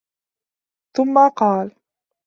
[0.95, 1.75] ثُمَّ قَالَ